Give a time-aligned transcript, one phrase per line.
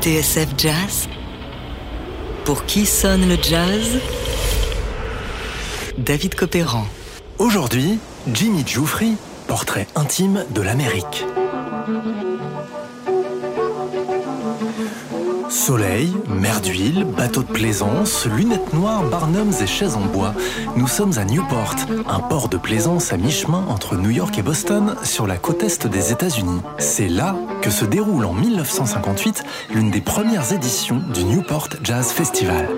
[0.00, 1.08] TSF Jazz
[2.44, 3.98] Pour qui sonne le jazz?
[5.98, 6.86] David Copéran.
[7.38, 7.98] Aujourd'hui,
[8.32, 9.16] Jimmy Giuffry,
[9.46, 11.26] portrait intime de l'Amérique.
[15.48, 20.34] Soleil, mer d'huile, bateau de plaisance, lunettes noires, barnums et chaises en bois.
[20.76, 21.74] Nous sommes à Newport,
[22.08, 25.86] un port de plaisance à mi-chemin entre New York et Boston, sur la côte est
[25.86, 26.60] des États-Unis.
[26.78, 29.42] C'est là que se déroule en 1958
[29.74, 32.68] l'une des premières éditions du Newport Jazz Festival.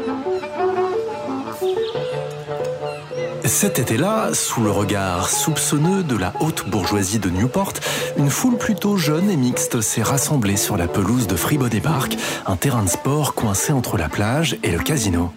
[3.45, 7.73] Cet été-là, sous le regard soupçonneux de la haute bourgeoisie de Newport,
[8.17, 12.57] une foule plutôt jeune et mixte s'est rassemblée sur la pelouse de Freebody Park, un
[12.57, 15.33] terrain de sport coincé entre la plage et le casino.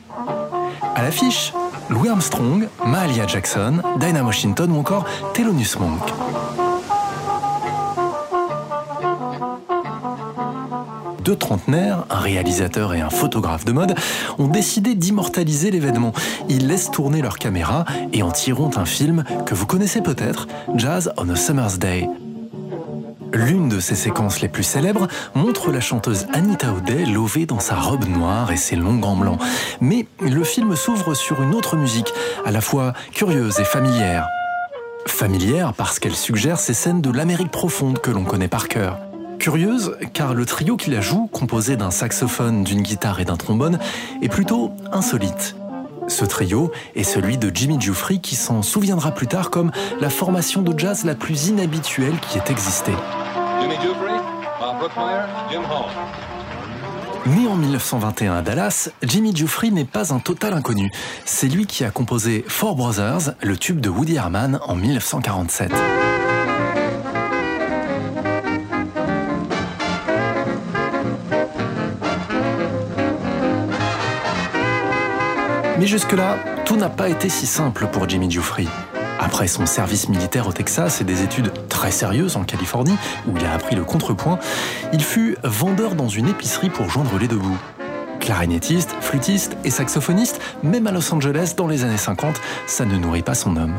[0.96, 1.52] À l'affiche,
[1.90, 6.02] Louis Armstrong, Mahalia Jackson, Dinah Washington ou encore Thelonious Monk.
[11.26, 13.96] Deux trentenaires, un réalisateur et un photographe de mode,
[14.38, 16.14] ont décidé d'immortaliser l'événement.
[16.50, 21.12] Ils laissent tourner leur caméra et en tireront un film que vous connaissez peut-être, Jazz
[21.18, 22.08] on a Summer's Day.
[23.34, 27.76] L'une de ces séquences les plus célèbres montre la chanteuse Anita O'Day lovée dans sa
[27.76, 29.42] robe noire et ses longs gants blancs.
[29.82, 32.14] Mais le film s'ouvre sur une autre musique,
[32.46, 34.28] à la fois curieuse et familière.
[35.08, 39.00] Familière parce qu'elle suggère ces scènes de l'Amérique profonde que l'on connaît par cœur.
[39.40, 43.80] Curieuse, car le trio qui la joue, composé d'un saxophone, d'une guitare et d'un trombone,
[44.22, 45.56] est plutôt insolite.
[46.08, 50.62] Ce trio est celui de Jimmy Giuffry qui s'en souviendra plus tard comme la formation
[50.62, 52.92] de jazz la plus inhabituelle qui ait existé.
[57.26, 60.92] Né en 1921 à Dallas, Jimmy Giuffry n'est pas un total inconnu.
[61.26, 65.72] C'est lui qui a composé Four Brothers, le tube de Woody Herman en 1947.
[75.78, 78.68] Mais jusque-là, tout n'a pas été si simple pour Jimmy Giuffry.
[79.20, 82.96] Après son service militaire au Texas et des études très sérieuses en Californie,
[83.28, 84.40] où il a appris le contrepoint,
[84.94, 87.58] il fut vendeur dans une épicerie pour joindre les deux bouts.
[88.22, 93.22] Clarinettiste, flûtiste et saxophoniste, même à Los Angeles dans les années 50, ça ne nourrit
[93.22, 93.74] pas son homme.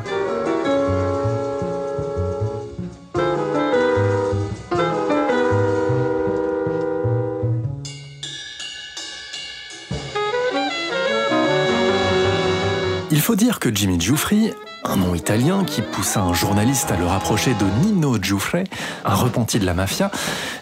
[13.16, 14.52] Il faut dire que Jimmy Giuffry,
[14.84, 18.58] un nom italien qui poussa un journaliste à le rapprocher de Nino Giuffre,
[19.06, 20.10] un repenti de la mafia,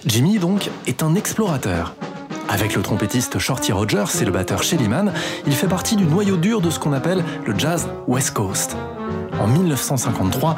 [0.06, 1.97] Jimmy donc est un explorateur.
[2.48, 5.12] Avec le trompettiste Shorty Rogers et le batteur Shelly Mann,
[5.48, 8.76] il fait partie du noyau dur de ce qu'on appelle le jazz West Coast.
[9.41, 10.54] En 1953,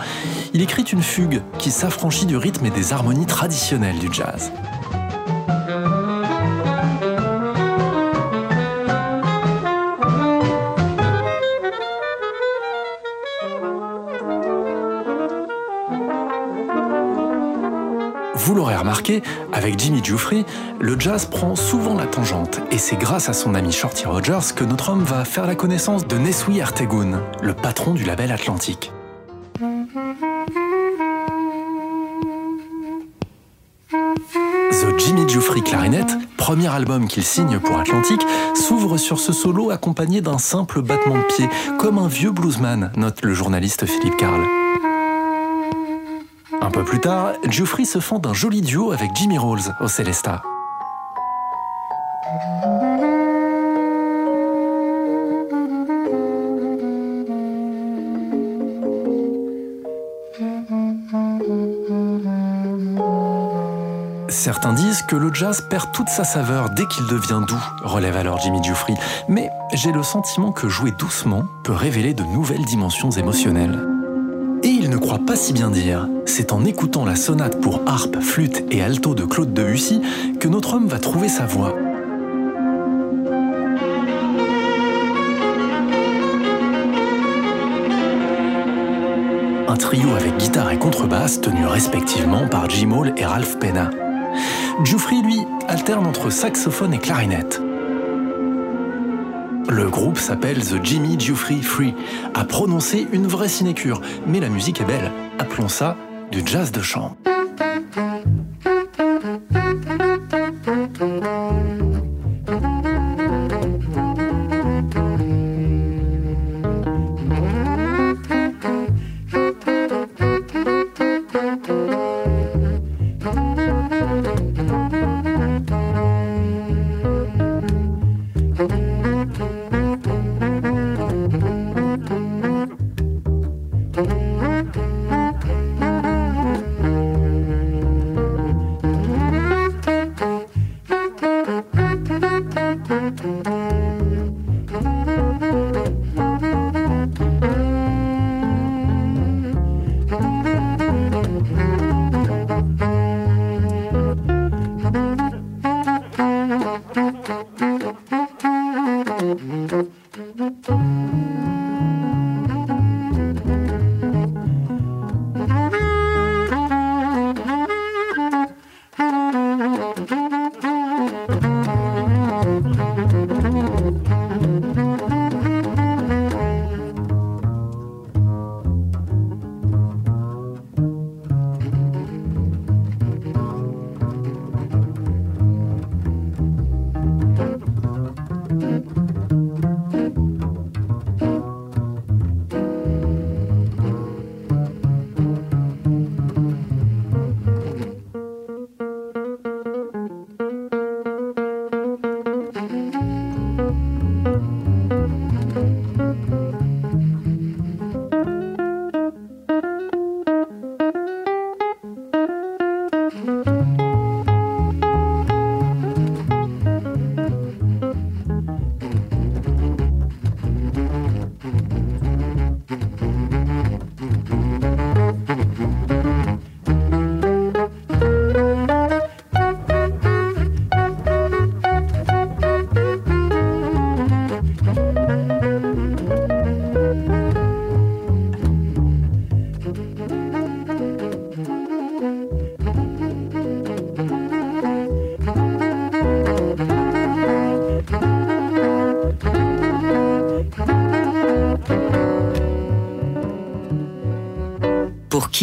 [0.52, 4.52] il écrit une fugue qui s'affranchit du rythme et des harmonies traditionnelles du jazz.
[19.52, 20.44] Avec Jimmy Giuffry,
[20.80, 24.64] le jazz prend souvent la tangente, et c'est grâce à son ami Shorty Rogers que
[24.64, 28.92] notre homme va faire la connaissance de Nesui Ertegun, le patron du label Atlantique.
[33.90, 38.20] The Jimmy Giuffry Clarinet, premier album qu'il signe pour Atlantic,
[38.54, 43.22] s'ouvre sur ce solo accompagné d'un simple battement de pied, comme un vieux bluesman, note
[43.22, 44.42] le journaliste Philippe Carl.
[46.76, 50.42] Un peu plus tard, Giuffry se fend d'un joli duo avec Jimmy Rolls au Celesta.
[64.28, 68.38] Certains disent que le jazz perd toute sa saveur dès qu'il devient doux, relève alors
[68.40, 68.92] Jimmy Giuffry.
[69.30, 73.95] Mais j'ai le sentiment que jouer doucement peut révéler de nouvelles dimensions émotionnelles.
[75.26, 76.08] Pas si bien dire.
[76.24, 80.00] C'est en écoutant la sonate pour harpe, flûte et alto de Claude Debussy
[80.38, 81.74] que notre homme va trouver sa voix.
[89.68, 93.90] Un trio avec guitare et contrebasse tenu respectivement par Jim Hall et Ralph Penna.
[94.84, 97.60] Giuffry, lui, alterne entre saxophone et clarinette.
[99.68, 101.94] Le groupe s'appelle The Jimmy Giuffre Free,
[102.34, 105.10] à prononcer une vraie sinécure, mais la musique est belle.
[105.38, 105.96] Appelons ça
[106.30, 107.16] du jazz de chambre.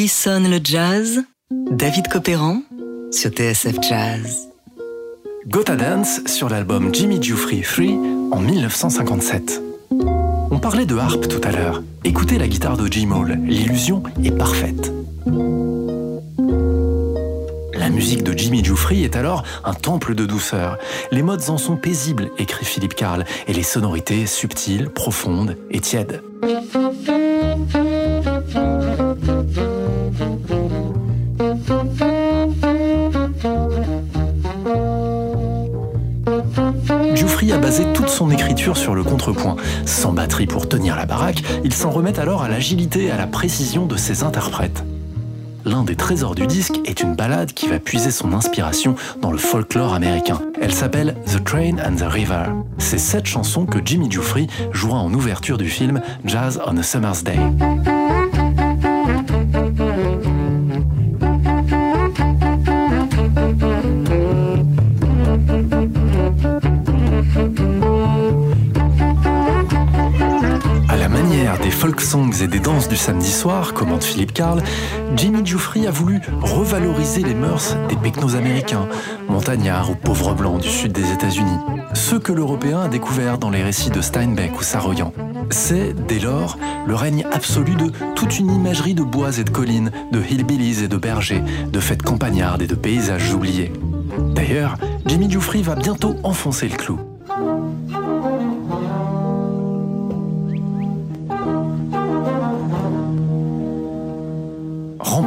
[0.03, 1.23] Qui sonne le jazz?
[1.49, 2.61] David Copéran
[3.09, 4.49] sur TSF Jazz.
[5.47, 7.97] Gotha Dance sur l'album Jimmy Free
[8.29, 9.61] en 1957.
[10.51, 11.81] On parlait de harpe tout à l'heure.
[12.03, 14.91] Écoutez la guitare de Jim Hall, l'illusion est parfaite.
[17.73, 20.79] La musique de Jimmy Giuffre est alors un temple de douceur.
[21.11, 26.21] Les modes en sont paisibles, écrit Philippe Carl, et les sonorités subtiles, profondes et tièdes.
[37.81, 39.55] Toute son écriture sur le contrepoint.
[39.85, 43.25] Sans batterie pour tenir la baraque, il s'en remet alors à l'agilité et à la
[43.25, 44.83] précision de ses interprètes.
[45.65, 49.37] L'un des trésors du disque est une ballade qui va puiser son inspiration dans le
[49.37, 50.41] folklore américain.
[50.61, 52.43] Elle s'appelle The Train and the River.
[52.77, 54.39] C'est cette chanson que Jimmy Giuffre
[54.71, 57.39] jouera en ouverture du film Jazz on a Summer's Day.
[72.13, 74.61] Et des danses du samedi soir, commente Philippe Carl,
[75.15, 78.87] Jimmy Giuffre a voulu revaloriser les mœurs des pecnos américains,
[79.27, 81.57] montagnards ou pauvres blancs du sud des États-Unis,
[81.95, 85.11] ceux que l'Européen a découverts dans les récits de Steinbeck ou Saroyan.
[85.49, 89.91] C'est, dès lors, le règne absolu de toute une imagerie de bois et de collines,
[90.11, 93.73] de hillbillies et de bergers, de fêtes campagnardes et de paysages oubliés.
[94.35, 94.77] D'ailleurs,
[95.07, 96.99] Jimmy Giuffre va bientôt enfoncer le clou.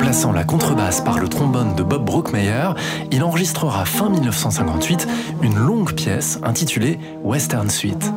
[0.06, 2.75] Remplaçant la contrebasse par le trombone de Bob Brookmeyer,
[3.10, 5.08] il enregistrera fin 1958
[5.42, 8.12] une longue pièce intitulée Western Suite.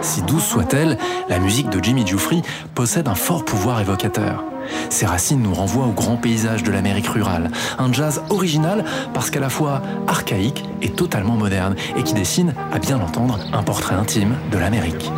[0.00, 0.96] Si douce soit-elle,
[1.28, 2.32] la musique de Jimmy Giuffre
[2.74, 4.42] possède un fort pouvoir évocateur.
[4.88, 9.40] Ses racines nous renvoient au grand paysage de l'Amérique rurale, un jazz original parce qu'à
[9.40, 14.34] la fois archaïque et totalement moderne, et qui dessine, à bien l'entendre, un portrait intime
[14.50, 15.10] de l'Amérique.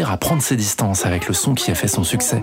[0.00, 2.42] À prendre ses distances avec le son qui a fait son succès.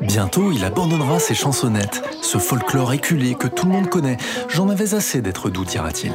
[0.00, 4.16] Bientôt, il abandonnera ses chansonnettes, ce folklore éculé que tout le monde connaît.
[4.48, 6.12] J'en avais assez d'être doux, dira-t-il.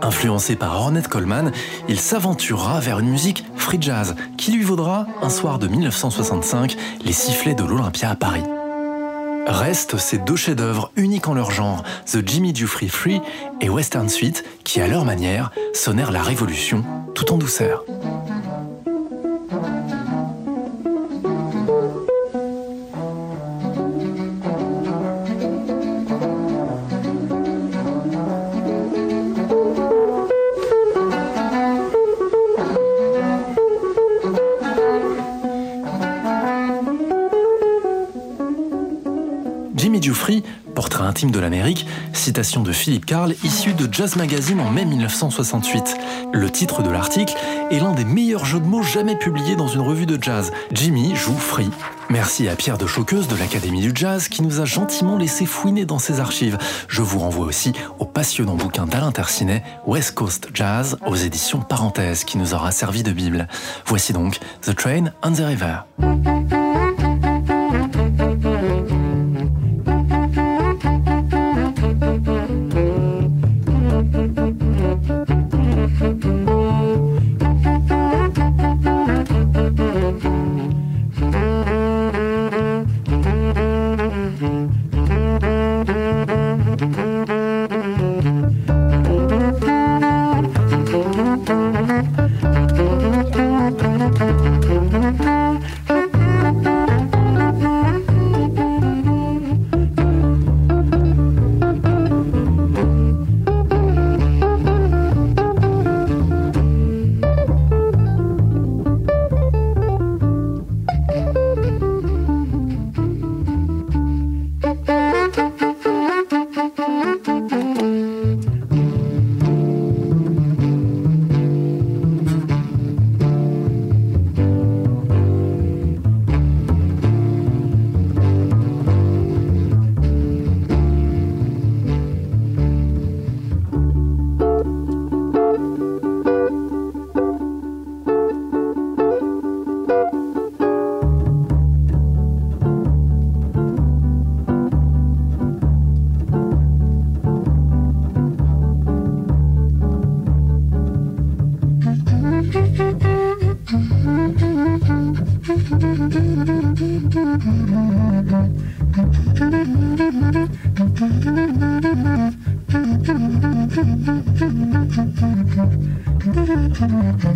[0.00, 1.52] Influencé par Ornette Coleman,
[1.88, 7.12] il s'aventurera vers une musique free jazz qui lui vaudra, un soir de 1965, les
[7.12, 8.44] sifflets de l'Olympia à Paris.
[9.46, 13.20] Restent ces deux chefs-d'œuvre uniques en leur genre, The Jimmy Dufree Free
[13.60, 17.84] et Western Suite, qui à leur manière sonnèrent la révolution tout en douceur.
[41.26, 45.96] De l'Amérique, citation de Philippe Carl, issue de Jazz Magazine en mai 1968.
[46.32, 47.34] Le titre de l'article
[47.72, 50.52] est l'un des meilleurs jeux de mots jamais publiés dans une revue de jazz.
[50.72, 51.70] Jimmy joue Free.
[52.08, 55.84] Merci à Pierre de Choqueuse de l'Académie du Jazz qui nous a gentiment laissé fouiner
[55.84, 56.56] dans ses archives.
[56.86, 62.22] Je vous renvoie aussi au passionnant bouquin d'Alain Tercinet, West Coast Jazz, aux éditions Parenthèse,
[62.22, 63.48] qui nous aura servi de Bible.
[63.86, 66.87] Voici donc The Train on the River.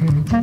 [0.03, 0.43] Mm-hmm.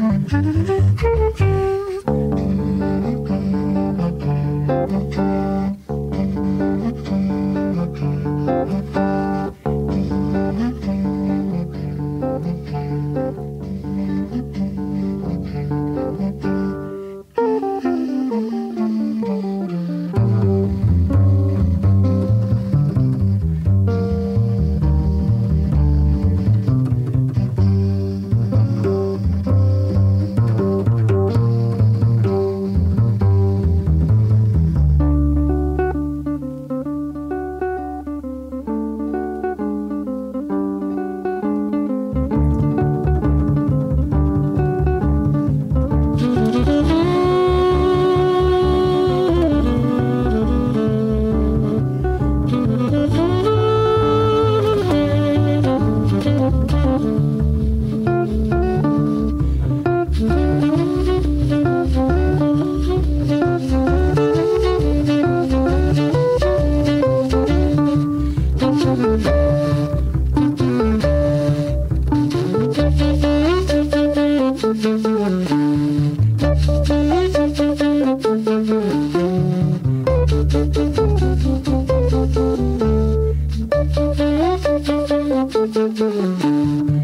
[84.81, 86.98] Thank you.